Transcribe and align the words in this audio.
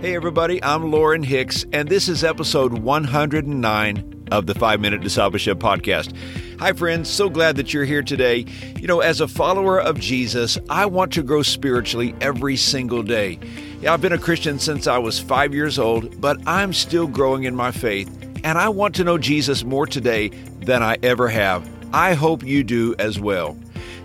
Hey, 0.00 0.14
everybody, 0.14 0.62
I'm 0.62 0.92
Lauren 0.92 1.24
Hicks, 1.24 1.66
and 1.72 1.88
this 1.88 2.08
is 2.08 2.22
episode 2.22 2.72
109 2.72 4.26
of 4.30 4.46
the 4.46 4.54
Five 4.54 4.80
Minute 4.80 5.00
Discipleship 5.00 5.58
Podcast. 5.58 6.14
Hi, 6.60 6.72
friends, 6.72 7.10
so 7.10 7.28
glad 7.28 7.56
that 7.56 7.74
you're 7.74 7.84
here 7.84 8.04
today. 8.04 8.44
You 8.78 8.86
know, 8.86 9.00
as 9.00 9.20
a 9.20 9.26
follower 9.26 9.80
of 9.80 9.98
Jesus, 9.98 10.56
I 10.70 10.86
want 10.86 11.12
to 11.14 11.24
grow 11.24 11.42
spiritually 11.42 12.14
every 12.20 12.54
single 12.54 13.02
day. 13.02 13.40
Yeah, 13.80 13.92
I've 13.92 14.00
been 14.00 14.12
a 14.12 14.18
Christian 14.18 14.60
since 14.60 14.86
I 14.86 14.98
was 14.98 15.18
five 15.18 15.52
years 15.52 15.80
old, 15.80 16.20
but 16.20 16.38
I'm 16.46 16.72
still 16.72 17.08
growing 17.08 17.42
in 17.42 17.56
my 17.56 17.72
faith, 17.72 18.08
and 18.44 18.56
I 18.56 18.68
want 18.68 18.94
to 18.94 19.04
know 19.04 19.18
Jesus 19.18 19.64
more 19.64 19.88
today 19.88 20.28
than 20.60 20.80
I 20.80 20.98
ever 21.02 21.26
have. 21.26 21.68
I 21.92 22.14
hope 22.14 22.44
you 22.44 22.62
do 22.62 22.94
as 23.00 23.18
well. 23.18 23.58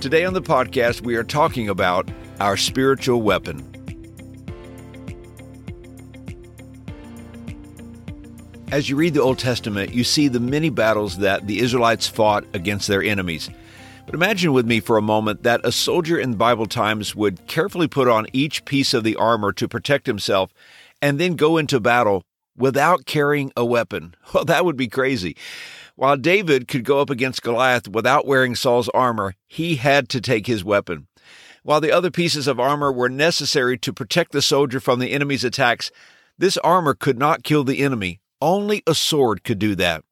Today 0.00 0.24
on 0.24 0.34
the 0.34 0.40
podcast, 0.42 1.00
we 1.00 1.16
are 1.16 1.24
talking 1.24 1.68
about 1.68 2.08
our 2.38 2.56
spiritual 2.56 3.22
weapon. 3.22 3.66
As 8.70 8.88
you 8.88 8.94
read 8.94 9.14
the 9.14 9.22
Old 9.22 9.40
Testament, 9.40 9.92
you 9.92 10.04
see 10.04 10.28
the 10.28 10.38
many 10.38 10.70
battles 10.70 11.18
that 11.18 11.48
the 11.48 11.58
Israelites 11.58 12.06
fought 12.06 12.44
against 12.54 12.86
their 12.86 13.02
enemies. 13.02 13.50
But 14.06 14.14
imagine 14.14 14.52
with 14.52 14.64
me 14.64 14.78
for 14.78 14.96
a 14.96 15.02
moment 15.02 15.42
that 15.42 15.66
a 15.66 15.72
soldier 15.72 16.20
in 16.20 16.34
Bible 16.34 16.66
times 16.66 17.16
would 17.16 17.48
carefully 17.48 17.88
put 17.88 18.06
on 18.06 18.28
each 18.32 18.64
piece 18.64 18.94
of 18.94 19.02
the 19.02 19.16
armor 19.16 19.52
to 19.54 19.66
protect 19.66 20.06
himself 20.06 20.52
and 21.02 21.18
then 21.18 21.34
go 21.34 21.56
into 21.56 21.80
battle 21.80 22.22
without 22.56 23.06
carrying 23.06 23.50
a 23.56 23.64
weapon. 23.64 24.14
Well, 24.32 24.44
that 24.44 24.64
would 24.64 24.76
be 24.76 24.86
crazy. 24.86 25.36
While 25.96 26.16
David 26.16 26.68
could 26.68 26.84
go 26.84 27.00
up 27.00 27.10
against 27.10 27.42
Goliath 27.42 27.88
without 27.88 28.24
wearing 28.24 28.54
Saul's 28.54 28.88
armor, 28.90 29.34
he 29.48 29.76
had 29.76 30.08
to 30.10 30.20
take 30.20 30.46
his 30.46 30.62
weapon. 30.62 31.08
While 31.64 31.80
the 31.80 31.90
other 31.90 32.12
pieces 32.12 32.46
of 32.46 32.60
armor 32.60 32.92
were 32.92 33.08
necessary 33.08 33.76
to 33.78 33.92
protect 33.92 34.30
the 34.30 34.40
soldier 34.40 34.78
from 34.78 35.00
the 35.00 35.10
enemy's 35.10 35.42
attacks, 35.42 35.90
this 36.38 36.56
armor 36.58 36.94
could 36.94 37.18
not 37.18 37.42
kill 37.42 37.64
the 37.64 37.82
enemy 37.82 38.20
only 38.40 38.82
a 38.86 38.94
sword 38.94 39.44
could 39.44 39.58
do 39.58 39.74
that. 39.76 40.04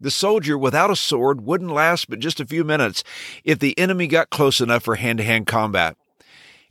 The 0.00 0.10
soldier 0.10 0.56
without 0.56 0.90
a 0.90 0.96
sword 0.96 1.42
wouldn't 1.42 1.72
last 1.72 2.08
but 2.08 2.20
just 2.20 2.40
a 2.40 2.46
few 2.46 2.64
minutes 2.64 3.04
if 3.44 3.58
the 3.58 3.78
enemy 3.78 4.06
got 4.06 4.30
close 4.30 4.60
enough 4.60 4.84
for 4.84 4.96
hand 4.96 5.18
to 5.18 5.24
hand 5.24 5.46
combat. 5.46 5.96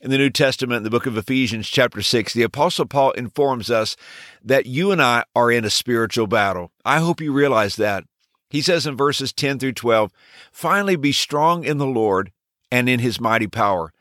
In 0.02 0.10
the 0.10 0.18
New 0.18 0.30
Testament, 0.30 0.78
in 0.78 0.84
the 0.84 0.90
book 0.90 1.06
of 1.06 1.18
Ephesians, 1.18 1.68
chapter 1.68 2.02
6, 2.02 2.34
the 2.34 2.44
Apostle 2.44 2.86
Paul 2.86 3.12
informs 3.12 3.70
us 3.70 3.98
that 4.44 4.66
you 4.66 4.92
and 4.92 5.02
I 5.02 5.26
are 5.36 5.52
in 5.52 5.66
a 5.66 5.70
spiritual 5.70 6.26
battle. 6.26 6.72
I 6.86 7.00
hope 7.00 7.20
you 7.22 7.34
realize 7.34 7.76
that. 7.76 8.06
He 8.50 8.62
says 8.62 8.88
in 8.88 8.98
verses 8.98 9.34
10 9.34 9.60
through 9.60 9.74
12, 9.74 10.12
Finally 10.52 10.96
be 10.96 11.12
strong 11.12 11.66
in 11.66 11.78
the 11.78 11.86
Lord 11.86 12.32
and 12.72 12.90
in 12.90 13.00
his 13.00 13.20
mighty 13.20 13.48
power. 13.48 13.94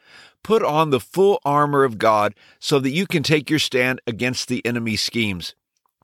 Put 0.42 0.62
on 0.62 0.90
the 0.90 1.00
full 1.00 1.40
armor 1.44 1.84
of 1.84 1.98
God 1.98 2.34
so 2.60 2.78
that 2.78 2.90
you 2.90 3.06
can 3.06 3.22
take 3.22 3.50
your 3.50 3.58
stand 3.58 4.00
against 4.06 4.48
the 4.48 4.64
enemy's 4.64 5.02
schemes. 5.02 5.54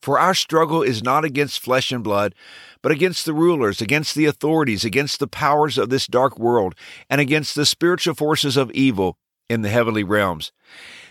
For 0.05 0.19
our 0.19 0.35
struggle 0.35 0.83
is 0.83 1.03
not 1.03 1.25
against 1.25 1.61
flesh 1.61 1.91
and 1.91 2.05
blood, 2.05 2.35
but 2.83 2.93
against 2.93 3.25
the 3.25 3.33
rulers, 3.33 3.81
against 3.81 4.15
the 4.15 4.27
authorities, 4.27 4.85
against 4.85 5.19
the 5.19 5.27
powers 5.27 5.79
of 5.79 5.89
this 5.89 6.07
dark 6.07 6.39
world, 6.39 6.75
and 7.09 7.23
against 7.23 7.55
the 7.55 7.65
spiritual 7.65 8.15
forces 8.15 8.59
of 8.59 8.71
evil 8.73 9.17
in 9.49 9.63
the 9.63 9.71
heavenly 9.71 10.05
realms. 10.05 10.53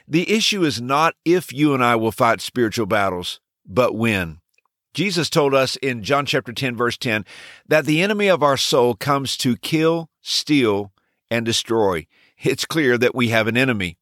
The 0.07 0.31
issue 0.31 0.63
is 0.63 0.79
not 0.79 1.15
if 1.25 1.51
you 1.51 1.73
and 1.73 1.83
I 1.83 1.95
will 1.95 2.11
fight 2.11 2.39
spiritual 2.39 2.85
battles, 2.85 3.39
but 3.65 3.95
when. 3.95 4.41
Jesus 4.93 5.27
told 5.27 5.55
us 5.55 5.75
in 5.77 6.03
John 6.03 6.27
chapter 6.27 6.53
10 6.53 6.75
verse 6.75 6.95
10 6.95 7.25
that 7.67 7.85
the 7.85 8.03
enemy 8.03 8.27
of 8.27 8.43
our 8.43 8.57
soul 8.57 8.93
comes 8.93 9.37
to 9.37 9.57
kill, 9.57 10.11
steal, 10.21 10.93
and 11.31 11.47
destroy. 11.47 12.05
It's 12.37 12.63
clear 12.63 12.99
that 12.99 13.15
we 13.15 13.29
have 13.29 13.47
an 13.47 13.57
enemy. 13.57 13.97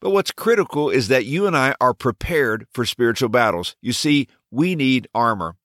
But 0.00 0.10
what's 0.10 0.30
critical 0.30 0.90
is 0.90 1.08
that 1.08 1.26
you 1.26 1.46
and 1.46 1.56
I 1.56 1.74
are 1.80 1.94
prepared 1.94 2.66
for 2.72 2.84
spiritual 2.84 3.28
battles. 3.28 3.76
You 3.80 3.92
see, 3.92 4.28
we 4.50 4.74
need 4.74 5.08
armor. 5.14 5.56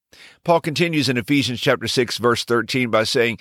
Paul 0.43 0.61
continues 0.61 1.09
in 1.09 1.17
Ephesians 1.17 1.59
chapter 1.59 1.87
6 1.87 2.17
verse 2.17 2.43
13 2.45 2.89
by 2.89 3.03
saying, 3.03 3.39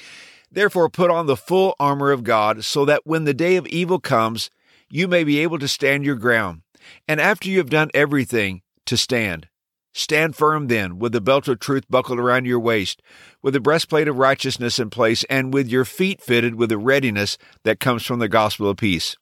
Therefore 0.51 0.89
put 0.89 1.11
on 1.11 1.27
the 1.27 1.37
full 1.37 1.75
armor 1.79 2.11
of 2.11 2.25
God 2.25 2.65
so 2.65 2.85
that 2.85 3.07
when 3.07 3.25
the 3.25 3.35
day 3.35 3.57
of 3.57 3.67
evil 3.67 3.99
comes, 3.99 4.51
you 4.91 5.09
may 5.09 5.25
be 5.25 5.39
able 5.41 5.59
to 5.59 5.69
stand 5.69 6.05
your 6.05 6.15
ground. 6.15 6.63
And 7.09 7.21
after 7.21 7.49
you 7.49 7.59
have 7.59 7.71
done 7.71 7.91
everything, 7.95 8.63
to 8.87 8.97
stand. 8.97 9.49
Stand 9.93 10.37
firm 10.37 10.69
then, 10.69 10.99
with 10.99 11.13
the 11.13 11.21
belt 11.21 11.49
of 11.49 11.59
truth 11.59 11.85
buckled 11.89 12.19
around 12.19 12.45
your 12.45 12.61
waist, 12.61 13.03
with 13.43 13.55
the 13.55 13.61
breastplate 13.61 14.09
of 14.09 14.19
righteousness 14.19 14.79
in 14.79 14.91
place, 14.91 15.25
and 15.25 15.53
with 15.53 15.69
your 15.69 15.85
feet 15.85 16.21
fitted 16.21 16.55
with 16.55 16.69
the 16.69 16.79
readiness 16.79 17.39
that 17.65 17.81
comes 17.81 18.05
from 18.05 18.19
the 18.19 18.29
gospel 18.29 18.69
of 18.69 18.77
peace. 18.77 19.17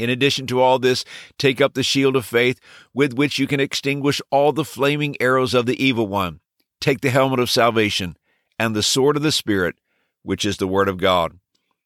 In 0.00 0.08
addition 0.08 0.46
to 0.46 0.62
all 0.62 0.78
this, 0.78 1.04
take 1.38 1.60
up 1.60 1.74
the 1.74 1.82
shield 1.82 2.16
of 2.16 2.24
faith 2.24 2.58
with 2.94 3.12
which 3.12 3.38
you 3.38 3.46
can 3.46 3.60
extinguish 3.60 4.22
all 4.30 4.50
the 4.50 4.64
flaming 4.64 5.14
arrows 5.20 5.52
of 5.52 5.66
the 5.66 5.82
evil 5.82 6.06
one. 6.06 6.40
Take 6.80 7.02
the 7.02 7.10
helmet 7.10 7.38
of 7.38 7.50
salvation 7.50 8.16
and 8.58 8.74
the 8.74 8.82
sword 8.82 9.18
of 9.18 9.22
the 9.22 9.30
Spirit, 9.30 9.76
which 10.22 10.46
is 10.46 10.56
the 10.56 10.66
Word 10.66 10.88
of 10.88 10.96
God. 10.96 11.38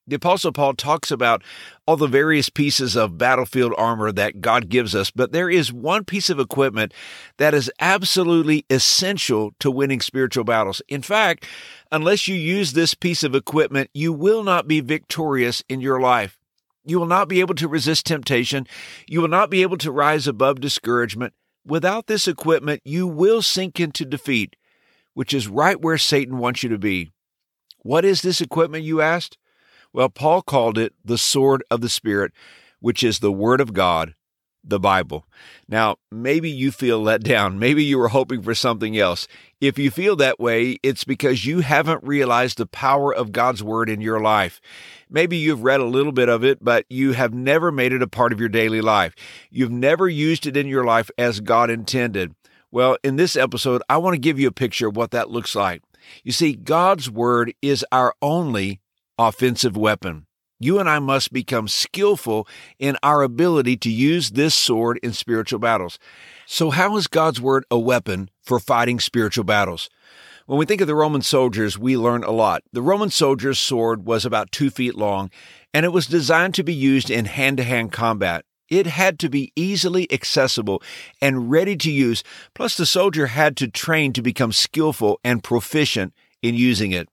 The 0.06 0.14
Apostle 0.14 0.52
Paul 0.52 0.74
talks 0.74 1.10
about 1.10 1.42
all 1.88 1.96
the 1.96 2.06
various 2.06 2.50
pieces 2.50 2.94
of 2.94 3.18
battlefield 3.18 3.72
armor 3.76 4.12
that 4.12 4.40
God 4.40 4.68
gives 4.68 4.94
us, 4.94 5.10
but 5.10 5.32
there 5.32 5.50
is 5.50 5.72
one 5.72 6.04
piece 6.04 6.30
of 6.30 6.38
equipment 6.38 6.94
that 7.38 7.52
is 7.52 7.72
absolutely 7.80 8.64
essential 8.70 9.54
to 9.58 9.72
winning 9.72 10.00
spiritual 10.00 10.44
battles. 10.44 10.80
In 10.88 11.02
fact, 11.02 11.46
unless 11.90 12.28
you 12.28 12.36
use 12.36 12.74
this 12.74 12.94
piece 12.94 13.24
of 13.24 13.34
equipment, 13.34 13.90
you 13.92 14.12
will 14.12 14.44
not 14.44 14.68
be 14.68 14.80
victorious 14.80 15.64
in 15.68 15.80
your 15.80 16.00
life. 16.00 16.38
You 16.84 16.98
will 16.98 17.06
not 17.06 17.28
be 17.28 17.40
able 17.40 17.54
to 17.56 17.68
resist 17.68 18.06
temptation. 18.06 18.66
You 19.06 19.20
will 19.20 19.28
not 19.28 19.50
be 19.50 19.62
able 19.62 19.78
to 19.78 19.90
rise 19.90 20.26
above 20.26 20.60
discouragement. 20.60 21.32
Without 21.66 22.06
this 22.06 22.28
equipment, 22.28 22.82
you 22.84 23.06
will 23.06 23.40
sink 23.40 23.80
into 23.80 24.04
defeat, 24.04 24.56
which 25.14 25.32
is 25.32 25.48
right 25.48 25.80
where 25.80 25.96
Satan 25.96 26.38
wants 26.38 26.62
you 26.62 26.68
to 26.68 26.78
be. 26.78 27.10
What 27.78 28.04
is 28.04 28.22
this 28.22 28.40
equipment, 28.40 28.84
you 28.84 29.00
asked? 29.00 29.38
Well, 29.92 30.08
Paul 30.08 30.42
called 30.42 30.76
it 30.76 30.92
the 31.04 31.18
sword 31.18 31.64
of 31.70 31.80
the 31.80 31.88
Spirit, 31.88 32.32
which 32.80 33.02
is 33.02 33.18
the 33.18 33.32
Word 33.32 33.60
of 33.60 33.72
God 33.72 34.14
the 34.64 34.80
Bible. 34.80 35.26
Now, 35.68 35.96
maybe 36.10 36.50
you 36.50 36.72
feel 36.72 37.00
let 37.00 37.22
down. 37.22 37.58
Maybe 37.64 37.84
you 37.84 37.98
were 37.98 38.08
hoping 38.08 38.42
for 38.42 38.54
something 38.54 38.96
else. 38.96 39.28
If 39.60 39.78
you 39.78 39.90
feel 39.90 40.16
that 40.16 40.40
way, 40.40 40.78
it's 40.82 41.04
because 41.04 41.46
you 41.46 41.60
haven't 41.60 42.04
realized 42.04 42.58
the 42.58 42.66
power 42.66 43.14
of 43.14 43.32
God's 43.32 43.62
Word 43.62 43.88
in 43.88 44.00
your 44.00 44.20
life. 44.20 44.60
Maybe 45.08 45.36
you've 45.36 45.62
read 45.62 45.80
a 45.80 45.84
little 45.84 46.12
bit 46.12 46.28
of 46.28 46.44
it, 46.44 46.62
but 46.62 46.86
you 46.88 47.12
have 47.12 47.32
never 47.32 47.70
made 47.70 47.92
it 47.92 48.02
a 48.02 48.06
part 48.08 48.32
of 48.32 48.40
your 48.40 48.48
daily 48.48 48.80
life. 48.80 49.14
You've 49.50 49.70
never 49.70 50.08
used 50.08 50.46
it 50.46 50.56
in 50.56 50.66
your 50.66 50.84
life 50.84 51.10
as 51.16 51.40
God 51.40 51.70
intended. 51.70 52.34
Well, 52.70 52.96
in 53.04 53.16
this 53.16 53.36
episode, 53.36 53.82
I 53.88 53.98
want 53.98 54.14
to 54.14 54.20
give 54.20 54.38
you 54.38 54.48
a 54.48 54.52
picture 54.52 54.88
of 54.88 54.96
what 54.96 55.12
that 55.12 55.30
looks 55.30 55.54
like. 55.54 55.82
You 56.22 56.32
see, 56.32 56.54
God's 56.54 57.10
Word 57.10 57.54
is 57.62 57.84
our 57.92 58.14
only 58.20 58.80
offensive 59.18 59.76
weapon. 59.76 60.26
You 60.60 60.78
and 60.78 60.88
I 60.88 60.98
must 61.00 61.32
become 61.32 61.68
skillful 61.68 62.46
in 62.78 62.96
our 63.02 63.22
ability 63.22 63.76
to 63.78 63.90
use 63.90 64.30
this 64.30 64.54
sword 64.54 64.98
in 65.02 65.12
spiritual 65.12 65.58
battles. 65.58 65.98
So, 66.46 66.70
how 66.70 66.96
is 66.96 67.06
God's 67.06 67.40
word 67.40 67.64
a 67.70 67.78
weapon 67.78 68.30
for 68.42 68.60
fighting 68.60 69.00
spiritual 69.00 69.44
battles? 69.44 69.90
When 70.46 70.58
we 70.58 70.66
think 70.66 70.80
of 70.80 70.86
the 70.86 70.94
Roman 70.94 71.22
soldiers, 71.22 71.78
we 71.78 71.96
learn 71.96 72.22
a 72.22 72.30
lot. 72.30 72.62
The 72.72 72.82
Roman 72.82 73.10
soldier's 73.10 73.58
sword 73.58 74.06
was 74.06 74.24
about 74.24 74.52
two 74.52 74.70
feet 74.70 74.94
long, 74.94 75.30
and 75.72 75.86
it 75.86 75.92
was 75.92 76.06
designed 76.06 76.54
to 76.54 76.62
be 76.62 76.74
used 76.74 77.10
in 77.10 77.24
hand 77.24 77.56
to 77.56 77.64
hand 77.64 77.92
combat. 77.92 78.44
It 78.68 78.86
had 78.86 79.18
to 79.20 79.28
be 79.28 79.52
easily 79.56 80.10
accessible 80.12 80.82
and 81.20 81.50
ready 81.50 81.76
to 81.76 81.90
use, 81.90 82.22
plus, 82.54 82.76
the 82.76 82.86
soldier 82.86 83.28
had 83.28 83.56
to 83.58 83.68
train 83.68 84.12
to 84.12 84.22
become 84.22 84.52
skillful 84.52 85.18
and 85.24 85.42
proficient 85.42 86.12
in 86.42 86.54
using 86.54 86.92
it. 86.92 87.08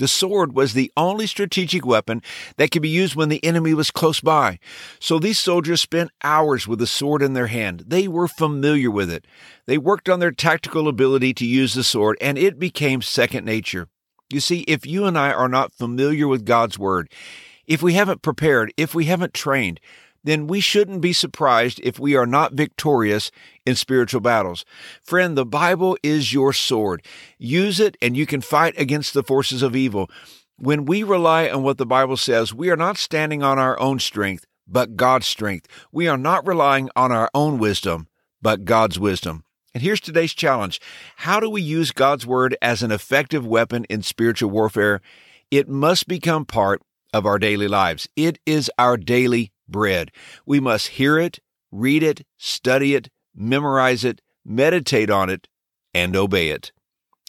The 0.00 0.08
sword 0.08 0.54
was 0.54 0.72
the 0.72 0.90
only 0.96 1.26
strategic 1.26 1.84
weapon 1.84 2.22
that 2.56 2.70
could 2.70 2.80
be 2.80 2.88
used 2.88 3.14
when 3.14 3.28
the 3.28 3.44
enemy 3.44 3.74
was 3.74 3.90
close 3.90 4.18
by. 4.18 4.58
So 4.98 5.18
these 5.18 5.38
soldiers 5.38 5.82
spent 5.82 6.10
hours 6.24 6.66
with 6.66 6.78
the 6.78 6.86
sword 6.86 7.20
in 7.20 7.34
their 7.34 7.48
hand. 7.48 7.84
They 7.86 8.08
were 8.08 8.26
familiar 8.26 8.90
with 8.90 9.10
it. 9.10 9.26
They 9.66 9.76
worked 9.76 10.08
on 10.08 10.18
their 10.18 10.30
tactical 10.30 10.88
ability 10.88 11.34
to 11.34 11.44
use 11.44 11.74
the 11.74 11.84
sword, 11.84 12.16
and 12.18 12.38
it 12.38 12.58
became 12.58 13.02
second 13.02 13.44
nature. 13.44 13.88
You 14.30 14.40
see, 14.40 14.60
if 14.60 14.86
you 14.86 15.04
and 15.04 15.18
I 15.18 15.32
are 15.32 15.50
not 15.50 15.74
familiar 15.74 16.26
with 16.26 16.46
God's 16.46 16.78
word, 16.78 17.12
if 17.66 17.82
we 17.82 17.92
haven't 17.92 18.22
prepared, 18.22 18.72
if 18.78 18.94
we 18.94 19.04
haven't 19.04 19.34
trained, 19.34 19.80
then 20.22 20.46
we 20.46 20.60
shouldn't 20.60 21.00
be 21.00 21.12
surprised 21.12 21.80
if 21.82 21.98
we 21.98 22.14
are 22.14 22.26
not 22.26 22.52
victorious 22.52 23.30
in 23.64 23.74
spiritual 23.74 24.20
battles. 24.20 24.64
Friend, 25.02 25.36
the 25.36 25.46
Bible 25.46 25.96
is 26.02 26.32
your 26.32 26.52
sword. 26.52 27.04
Use 27.38 27.80
it 27.80 27.96
and 28.02 28.16
you 28.16 28.26
can 28.26 28.40
fight 28.40 28.74
against 28.78 29.14
the 29.14 29.22
forces 29.22 29.62
of 29.62 29.74
evil. 29.74 30.10
When 30.56 30.84
we 30.84 31.02
rely 31.02 31.48
on 31.48 31.62
what 31.62 31.78
the 31.78 31.86
Bible 31.86 32.18
says, 32.18 32.52
we 32.52 32.70
are 32.70 32.76
not 32.76 32.98
standing 32.98 33.42
on 33.42 33.58
our 33.58 33.80
own 33.80 33.98
strength, 33.98 34.44
but 34.68 34.96
God's 34.96 35.26
strength. 35.26 35.66
We 35.90 36.06
are 36.06 36.18
not 36.18 36.46
relying 36.46 36.90
on 36.94 37.12
our 37.12 37.30
own 37.34 37.58
wisdom, 37.58 38.08
but 38.42 38.66
God's 38.66 38.98
wisdom. 38.98 39.44
And 39.72 39.82
here's 39.82 40.00
today's 40.00 40.34
challenge. 40.34 40.80
How 41.16 41.40
do 41.40 41.48
we 41.48 41.62
use 41.62 41.92
God's 41.92 42.26
word 42.26 42.56
as 42.60 42.82
an 42.82 42.90
effective 42.90 43.46
weapon 43.46 43.84
in 43.84 44.02
spiritual 44.02 44.50
warfare? 44.50 45.00
It 45.50 45.68
must 45.68 46.08
become 46.08 46.44
part 46.44 46.82
of 47.12 47.24
our 47.24 47.38
daily 47.38 47.68
lives. 47.68 48.08
It 48.16 48.38
is 48.44 48.70
our 48.78 48.96
daily 48.96 49.52
bread. 49.70 50.10
We 50.46 50.60
must 50.60 50.88
hear 50.88 51.18
it, 51.18 51.38
read 51.70 52.02
it, 52.02 52.26
study 52.38 52.94
it, 52.94 53.10
memorize 53.34 54.04
it, 54.04 54.20
meditate 54.44 55.10
on 55.10 55.30
it, 55.30 55.48
and 55.94 56.16
obey 56.16 56.48
it. 56.48 56.72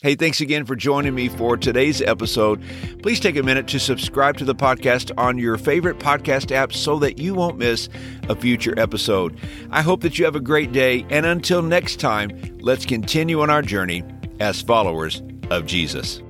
Hey, 0.01 0.15
thanks 0.15 0.41
again 0.41 0.65
for 0.65 0.75
joining 0.75 1.13
me 1.13 1.29
for 1.29 1.55
today's 1.55 2.01
episode. 2.01 2.59
Please 3.03 3.19
take 3.19 3.35
a 3.35 3.43
minute 3.43 3.67
to 3.67 3.79
subscribe 3.79 4.35
to 4.37 4.45
the 4.45 4.55
podcast 4.55 5.11
on 5.15 5.37
your 5.37 5.59
favorite 5.59 5.99
podcast 5.99 6.51
app 6.51 6.73
so 6.73 6.97
that 6.97 7.19
you 7.19 7.35
won't 7.35 7.59
miss 7.59 7.87
a 8.27 8.35
future 8.35 8.73
episode. 8.79 9.39
I 9.69 9.83
hope 9.83 10.01
that 10.01 10.17
you 10.17 10.25
have 10.25 10.35
a 10.35 10.39
great 10.39 10.71
day, 10.71 11.05
and 11.11 11.27
until 11.27 11.61
next 11.61 11.99
time, 11.99 12.31
let's 12.61 12.83
continue 12.83 13.41
on 13.41 13.51
our 13.51 13.61
journey 13.61 14.03
as 14.39 14.59
followers 14.59 15.21
of 15.51 15.67
Jesus. 15.67 16.23